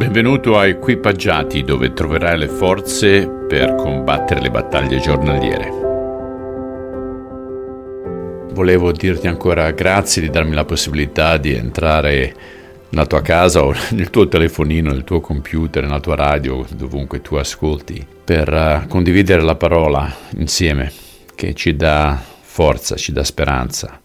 [0.00, 5.68] Benvenuto a Equipaggiati dove troverai le forze per combattere le battaglie giornaliere.
[8.54, 12.34] Volevo dirti ancora grazie di darmi la possibilità di entrare
[12.88, 17.34] nella tua casa o nel tuo telefonino, nel tuo computer, nella tua radio, dovunque tu
[17.34, 20.90] ascolti, per uh, condividere la parola insieme
[21.34, 24.00] che ci dà forza, ci dà speranza,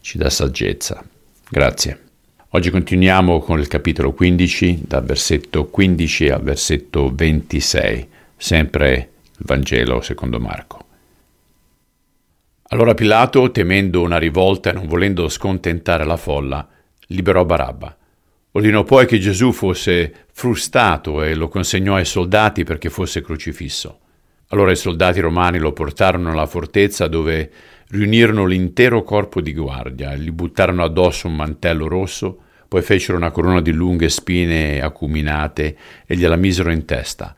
[0.00, 1.02] ci dà saggezza.
[1.48, 2.09] Grazie.
[2.52, 10.00] Oggi continuiamo con il capitolo 15, dal versetto 15 al versetto 26, sempre il Vangelo
[10.00, 10.84] secondo Marco.
[12.70, 16.66] Allora Pilato, temendo una rivolta e non volendo scontentare la folla,
[17.06, 17.96] liberò Barabba.
[18.50, 24.00] Ordinò poi che Gesù fosse frustato e lo consegnò ai soldati perché fosse crocifisso.
[24.52, 27.50] Allora i soldati romani lo portarono alla fortezza dove
[27.90, 33.60] riunirono l'intero corpo di guardia, gli buttarono addosso un mantello rosso, poi fecero una corona
[33.60, 37.34] di lunghe spine acuminate e gliela misero in testa.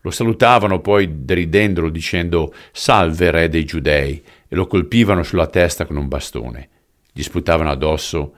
[0.00, 5.96] Lo salutavano poi deridendolo dicendo Salve re dei giudei e lo colpivano sulla testa con
[5.96, 6.68] un bastone.
[7.12, 8.34] Gli sputavano addosso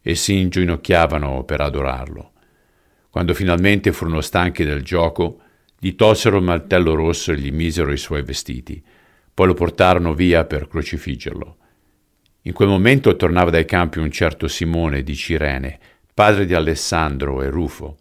[0.00, 2.32] e si inginocchiavano per adorarlo.
[3.10, 5.38] Quando finalmente furono stanchi del gioco,
[5.78, 8.82] gli tolsero il mantello rosso e gli misero i suoi vestiti.
[9.34, 11.56] Poi lo portarono via per crocifiggerlo.
[12.42, 15.78] In quel momento tornava dai campi un certo Simone di Cirene,
[16.12, 17.96] padre di Alessandro e Rufo.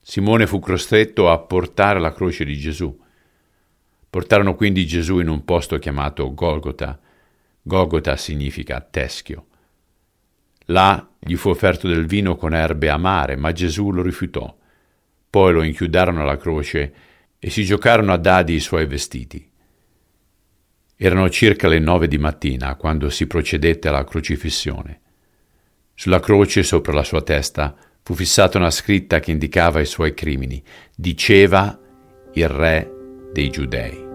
[0.00, 2.98] Simone fu costretto a portare la croce di Gesù.
[4.08, 6.98] Portarono quindi Gesù in un posto chiamato Golgota.
[7.62, 9.46] Golgota significa teschio.
[10.66, 14.56] Là gli fu offerto del vino con erbe amare, ma Gesù lo rifiutò.
[15.28, 16.94] Poi lo inchiudarono alla croce
[17.40, 19.50] e si giocarono a dadi i suoi vestiti.
[20.94, 25.00] Erano circa le nove di mattina quando si procedette alla crocifissione.
[25.94, 30.62] Sulla croce sopra la sua testa fu fissata una scritta che indicava i suoi crimini.
[30.94, 31.78] Diceva
[32.34, 32.90] il re
[33.32, 34.08] dei giudei.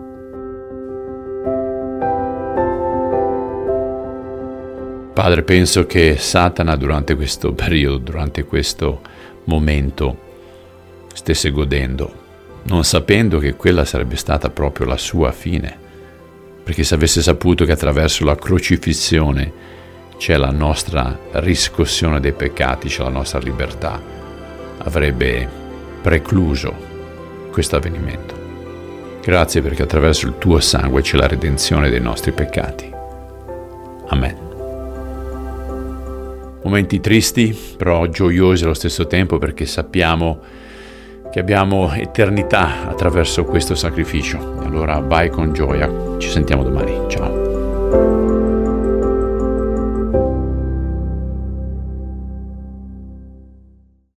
[5.13, 9.01] Padre, penso che Satana durante questo periodo, durante questo
[9.45, 12.24] momento, stesse godendo,
[12.65, 15.83] non sapendo che quella sarebbe stata proprio la sua fine
[16.65, 19.53] perché se avesse saputo che attraverso la crocifissione
[20.17, 24.01] c'è la nostra riscossione dei peccati, c'è la nostra libertà,
[24.79, 25.47] avrebbe
[26.01, 26.73] precluso
[27.51, 28.33] questo avvenimento.
[29.21, 32.91] Grazie perché attraverso il tuo sangue c'è la redenzione dei nostri peccati.
[34.07, 34.37] Amen.
[36.63, 40.41] Momenti tristi, però gioiosi allo stesso tempo perché sappiamo
[41.35, 44.61] che abbiamo eternità attraverso questo sacrificio.
[44.63, 48.54] Allora vai con gioia, ci sentiamo domani, ciao.